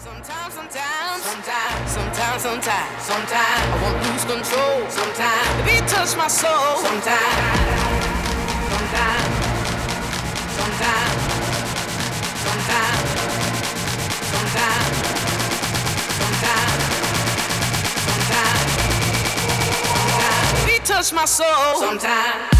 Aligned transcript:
Sometimes, 0.00 0.54
sometimes, 0.54 1.22
sometimes, 1.22 1.90
sometimes, 1.92 2.40
sometimes, 2.42 3.04
sometimes 3.04 3.32
I 3.36 3.76
won't 3.82 4.00
lose 4.06 4.24
control. 4.24 4.88
Sometimes 4.88 5.56
the 5.58 5.62
beat 5.62 5.86
touch 5.86 6.16
my 6.16 6.26
soul. 6.26 6.78
Sometimes, 6.80 7.36
sometimes, 8.72 9.28
sometimes, 10.56 11.20
sometimes, 12.40 12.80
sometimes, 12.80 13.12
sometimes, 14.32 14.96
sometimes, 16.16 16.80
sometimes 18.08 18.72
the 20.56 20.64
beat 20.66 20.80
touch 20.86 21.12
my 21.12 21.26
soul. 21.26 21.76
Sometimes. 21.76 22.59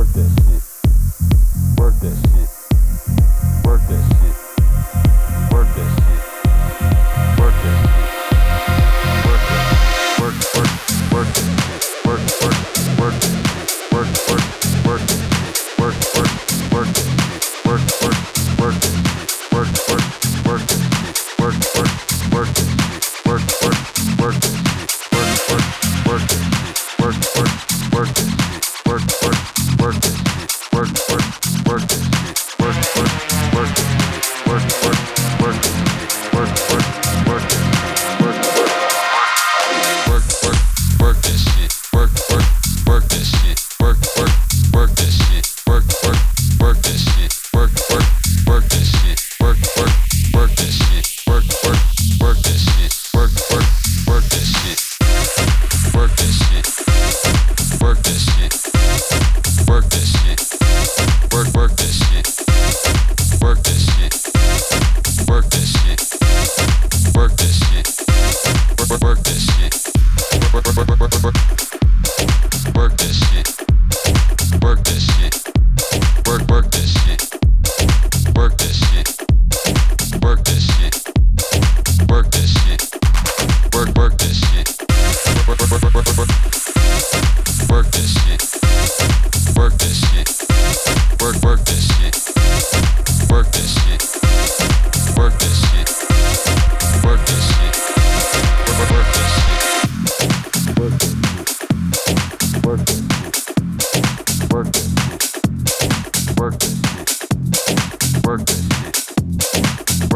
Work 0.00 0.08
that 0.14 0.30
shit. 0.48 1.78
Work 1.78 1.94
that 2.00 2.16
shit. 2.32 3.66
Work 3.66 3.82
that 3.88 4.02
shit. 4.08 4.09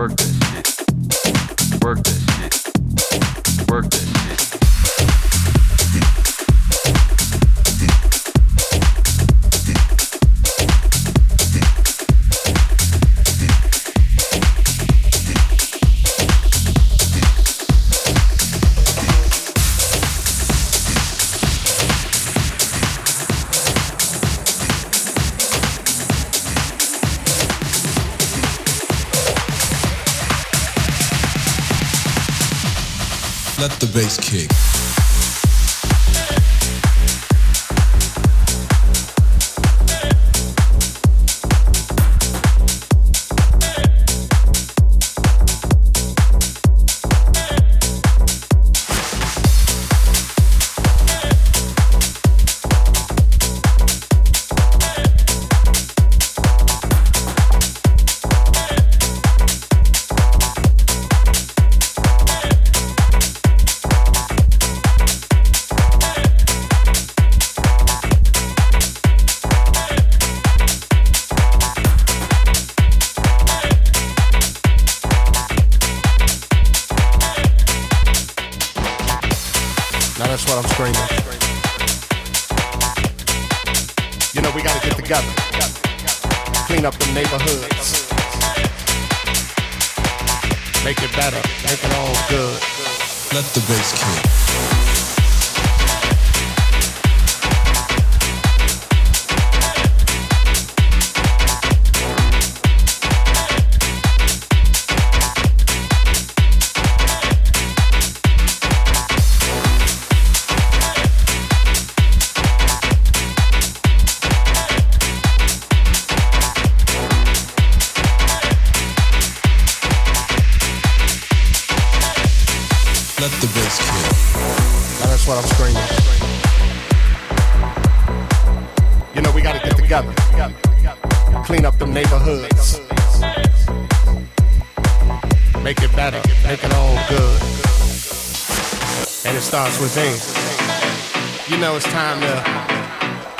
work 0.04 0.18
this. 0.18 0.43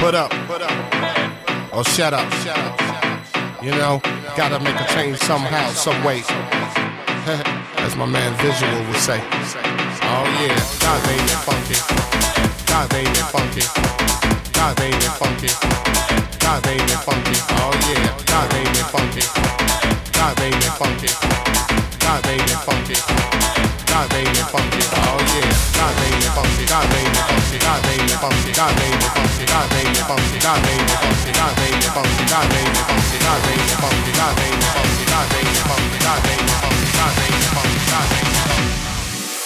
Shut 0.05 0.15
up. 0.15 0.15
Shut 0.15 0.15
up, 0.15 0.33
shut 0.33 0.63
up, 0.63 1.73
or 1.73 1.85
shut 1.85 2.13
up 2.13 3.63
You 3.63 3.71
know, 3.71 4.01
gotta 4.37 4.61
make 4.61 4.77
a 4.77 4.87
change 4.93 5.19
somehow, 5.21 5.71
some 5.71 6.05
way. 6.05 6.21
As 7.81 7.97
my 7.97 8.05
man 8.05 8.35
Visual 8.45 8.85
would 8.89 9.01
say. 9.01 9.21
Oh 10.05 10.25
yeah, 10.45 10.53
God 10.85 11.01
ain't 11.09 11.33
it 11.33 11.41
funky. 11.49 11.79
God 12.69 12.93
ain't 12.93 13.09
it 13.09 13.25
funky. 13.33 13.65
God 14.53 14.81
ain't 14.81 14.95
it 14.97 15.17
funky. 15.17 15.49
God 16.41 16.67
ain't 16.67 16.91
it 16.91 17.01
funky. 17.09 17.39
Oh 17.57 17.73
yeah, 17.89 18.05
God 18.27 18.53
ain't 18.53 18.77
it 18.77 18.89
funky. 18.93 19.25
God 20.13 20.41
ain't 20.41 20.57
it 20.57 20.75
funky. 20.77 21.11
God 22.01 22.27
ain't 22.27 22.51
it 22.51 22.61
funky. 22.69 23.34
Oh. 23.97 24.25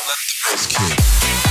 Let 0.06 0.16
the 0.24 0.36
bass 0.44 0.66
kick. 0.66 1.47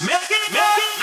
Make 0.00 0.12
it, 0.30 0.52
make 0.52 0.60
it. 0.60 0.99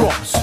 drums. 0.00 0.39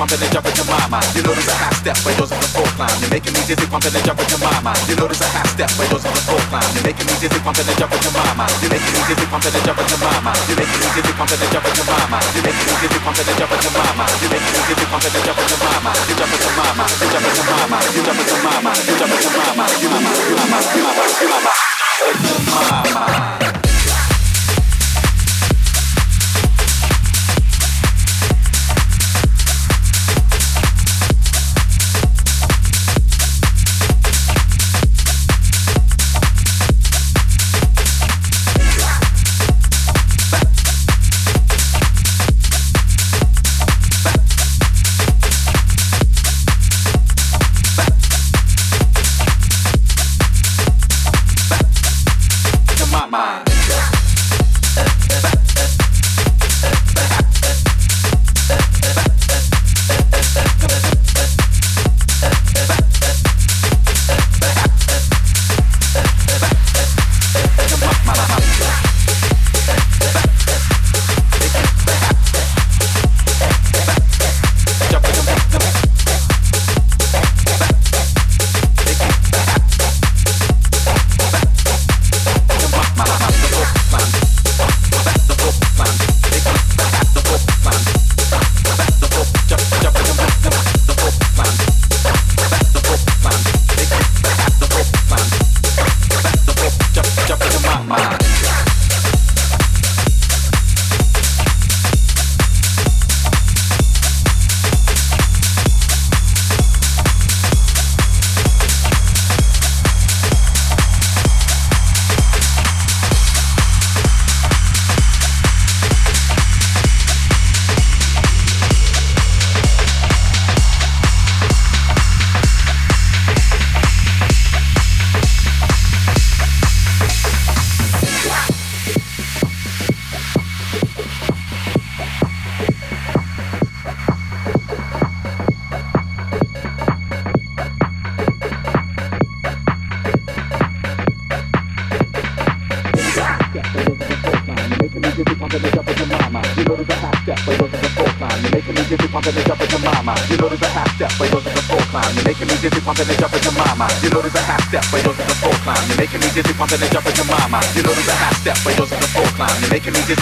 Pumping 0.00 0.16
and 0.16 0.32
jumping 0.32 0.56
to 0.56 0.64
my 0.64 0.80
mind. 0.88 1.04
You 1.12 1.20
notice 1.20 1.44
a 1.44 1.52
half 1.60 1.76
step 1.76 1.92
by 2.00 2.16
yours 2.16 2.32
on 2.32 2.40
the 2.40 2.48
fourth 2.56 2.72
line. 2.80 2.88
You're 3.04 3.12
making 3.12 3.36
me 3.36 3.44
dizzy, 3.44 3.68
pumping 3.68 3.92
and 3.92 4.00
jumping 4.00 4.24
to 4.32 4.40
my 4.40 4.56
mind. 4.64 4.80
You 4.88 4.96
notice 4.96 5.20
a 5.20 5.28
half 5.28 5.44
step 5.52 5.68
by 5.76 5.84
yours 5.92 6.08
on 6.08 6.14
the 6.16 6.24
fourth 6.24 6.48
line. 6.48 6.64
You're 6.72 6.88
making 6.88 7.04
me 7.04 7.12
dizzy, 7.20 7.36
pumping 7.44 7.68
and 7.68 7.76
jumping 7.76 8.00
to 8.00 8.08
my 8.16 8.24
mind. 8.32 8.48
You're 8.64 8.72
making 8.72 8.96
me 8.96 9.00
dizzy, 9.04 9.28
pumping 9.28 9.52
and 9.52 9.60
jumping 9.60 9.84
to 9.92 9.96
my 10.00 10.16
mind. 10.24 10.40
You're 10.48 10.56
making 10.56 10.80
me 10.80 10.88
dizzy, 10.96 11.12
pumping 11.20 11.36
and 11.36 11.52
jumping 11.52 11.76
to 11.76 11.84
my 11.84 12.00
mind. 12.08 12.32
You're 12.32 12.48
making 12.48 12.64
me 12.64 12.74
dizzy, 12.80 13.00
pumping 13.04 13.28
and 13.28 13.36
jumping 13.44 13.60
to 13.60 13.70
my 13.76 13.92
mind. 14.00 14.16
You're 14.24 14.32
making 14.32 14.54
me 14.56 14.62
dizzy, 14.72 14.86
bumping 14.88 15.12
and 15.20 15.24
jumping 15.28 15.48
to 15.52 15.56
my 15.60 15.76
mind. 15.84 16.00
You're 16.08 16.16
jumping 16.16 16.40
to 16.40 16.50
my 16.56 16.68
mind. 16.80 16.96
You're 16.96 17.12
jumping 17.12 17.36
to 17.36 17.44
my 17.44 17.60
mind. 17.68 17.88
You're 17.92 18.08
jumping 18.08 18.24
to 18.24 18.36
my 18.40 18.56
mind. 18.56 18.80
You're 18.88 18.98
jumping 19.04 19.20
to 19.20 19.28
my 19.36 19.52
mind. 19.52 19.76
You're 19.84 19.92
my 19.92 20.00
mind. 20.00 20.16
You're 20.16 20.40
my 20.40 20.48
mind. 20.48 20.64
You're 20.72 20.80
my 20.80 20.96
mind. 20.96 21.12
You're 21.20 21.28
my 21.28 21.44
mind. 21.44 21.60
You're 22.00 22.48
my 22.48 22.88
mind. 22.96 23.39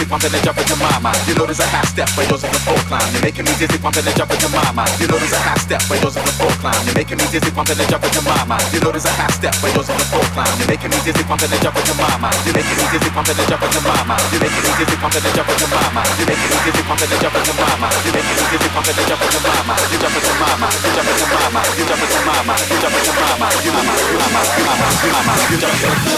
Pumping 0.09 0.33
and 0.33 0.41
jumping 0.41 0.65
to 0.65 0.75
mama. 0.81 1.13
You 1.29 1.37
know 1.37 1.45
there's 1.45 1.61
a 1.61 1.69
half 1.69 1.85
step, 1.85 2.09
but 2.17 2.25
yours 2.25 2.41
is 2.41 2.49
a 2.49 2.59
full 2.65 2.81
climb. 2.89 3.05
You're 3.13 3.21
making 3.21 3.45
me 3.45 3.53
dizzy, 3.61 3.77
pumping 3.77 4.01
and 4.01 4.17
jumping 4.17 4.41
to 4.41 4.49
mama. 4.49 4.89
You 4.97 5.05
know 5.05 5.21
there's 5.21 5.37
a 5.37 5.41
half 5.45 5.61
step, 5.61 5.85
but 5.85 6.01
yours 6.01 6.17
is 6.17 6.25
a 6.25 6.33
full 6.33 6.49
climb. 6.57 6.81
You're 6.89 6.97
making 6.97 7.21
me 7.21 7.25
dizzy, 7.29 7.53
pumping 7.53 7.77
and 7.77 7.85
jumping 7.85 8.09
to 8.17 8.21
mama. 8.25 8.57
You 8.73 8.81
know 8.81 8.89
there's 8.89 9.05
a 9.05 9.13
half 9.13 9.31
step, 9.37 9.53
but 9.61 9.69
yours 9.77 9.85
is 9.85 9.93
a 9.93 10.05
full 10.09 10.25
climb. 10.33 10.49
You're 10.57 10.67
making 10.73 10.89
me 10.89 10.97
dizzy, 11.05 11.23
pumping 11.29 11.53
and 11.53 11.61
jumping 11.61 11.85
to 11.85 11.93
mama. 11.93 12.33
You're 12.41 12.57
making 12.57 12.73
me 12.73 12.85
dizzy, 12.89 13.09
pumping 13.13 13.37
and 13.37 13.47
jumping 13.47 13.69
to 13.69 13.81
mama. 13.85 14.15
You're 14.33 14.41
making 14.41 14.63
me 14.65 14.71
dizzy, 14.81 14.97
pumping 14.97 15.21
and 15.21 15.35
jumping 15.37 15.57
to 15.61 15.67
mama. 15.69 16.01
You're 16.17 16.29
making 16.33 16.49
me 16.49 16.57
dizzy, 16.65 16.83
pumping 16.89 17.09
and 17.13 17.21
jumping 17.21 17.45
to 17.45 17.53
mama. 17.61 17.87
You're 18.01 18.15
making 18.17 18.33
me 18.33 18.43
dizzy, 18.49 18.69
pumping 18.73 18.97
and 18.97 19.07
jumping 19.13 19.29
to 19.29 19.39
mama. 19.45 19.75
You 19.93 19.97
jumping 20.01 20.23
to 20.25 20.33
mama. 20.41 20.67
You 20.73 20.91
jumping 20.97 21.17
to 21.21 21.27
mama. 21.29 21.61
You 21.77 21.85
jumping 21.85 22.09
to 22.09 22.19
mama. 22.25 22.53
You 22.65 22.77
jumping 22.81 23.03
to 23.05 23.13
mama. 23.13 23.47
You 23.61 23.71
mama. 23.77 23.93
You 23.93 24.17
mama. 24.17 24.41
You 24.57 24.63
mama. 24.65 24.87
You 25.05 25.11
mama. 25.13 25.33
You 25.53 25.57
jumping 25.61 26.08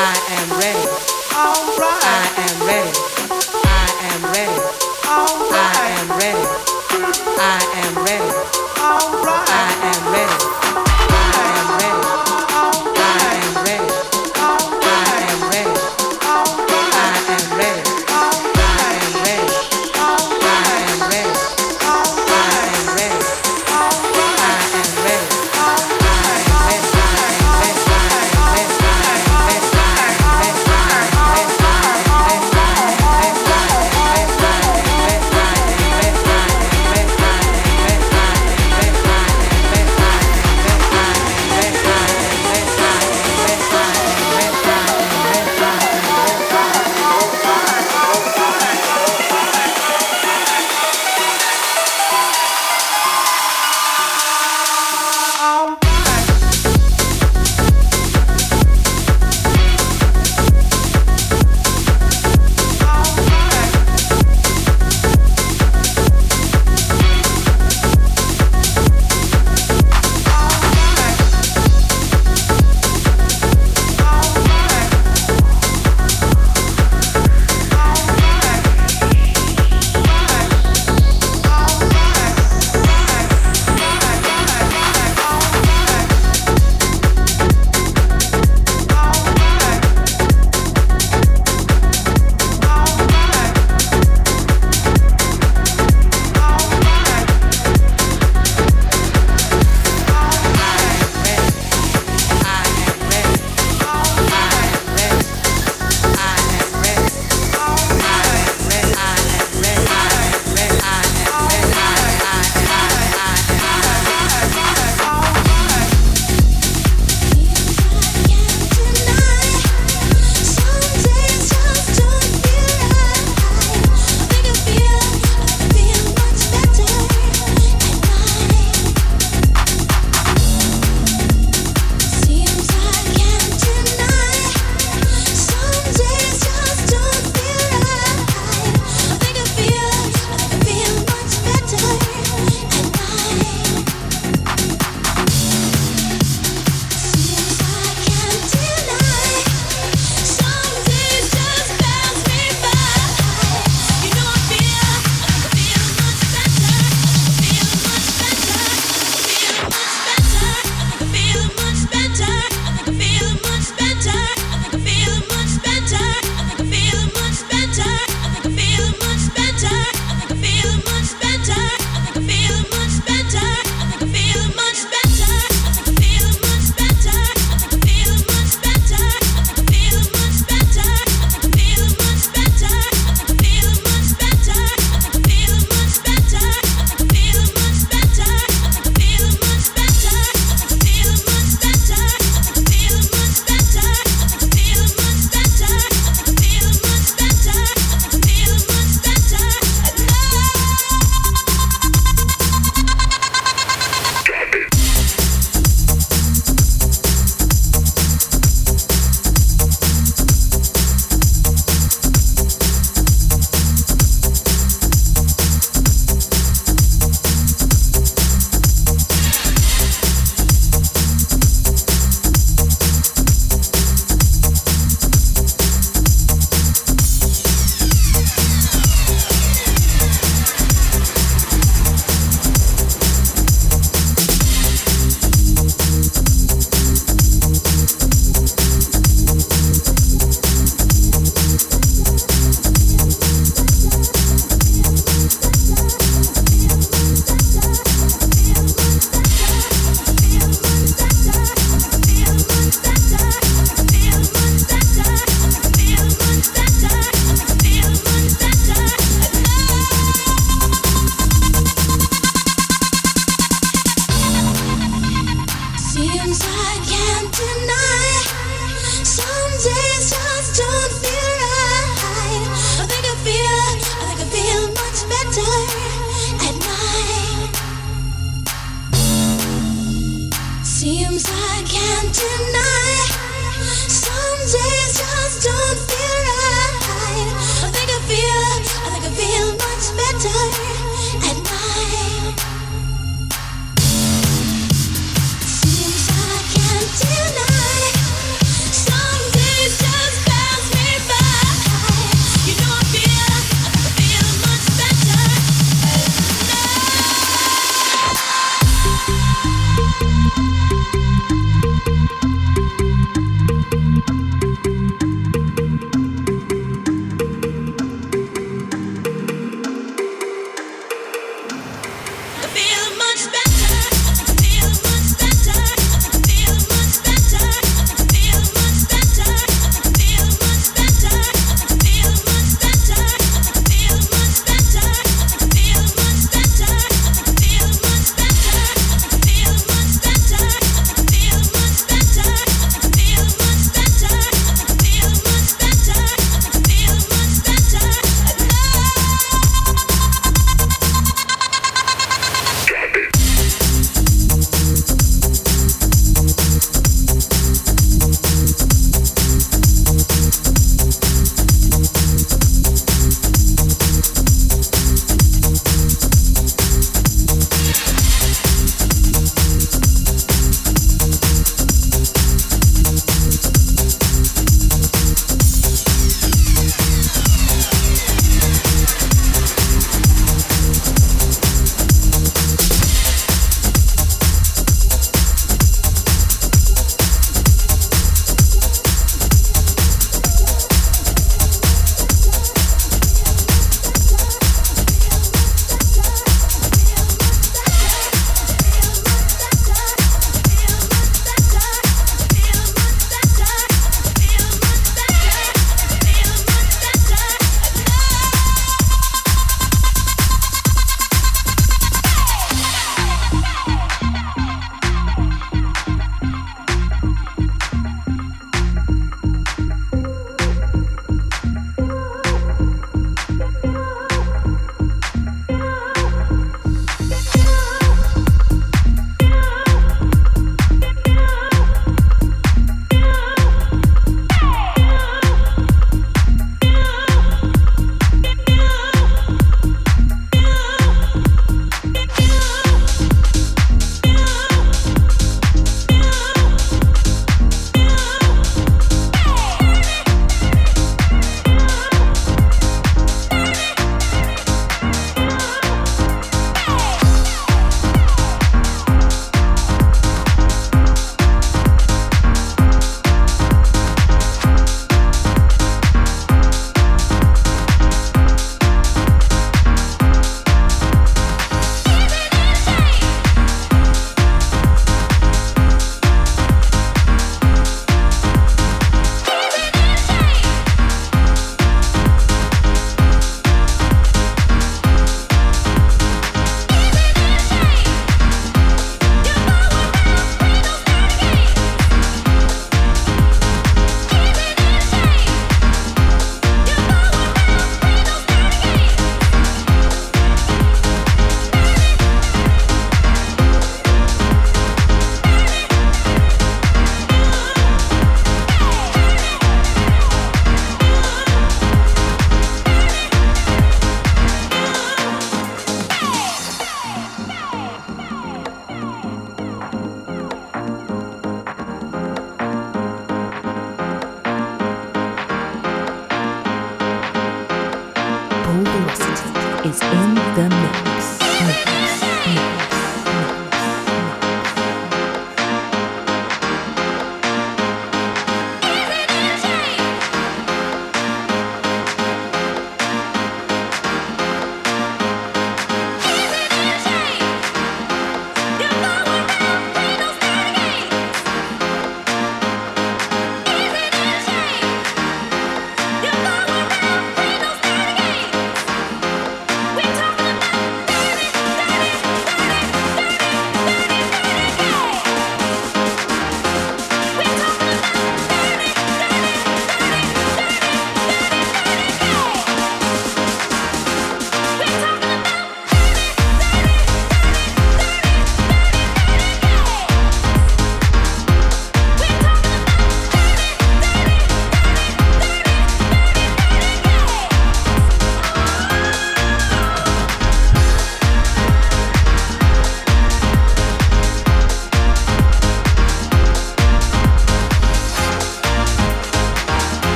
I 0.00 0.14
am 0.30 0.57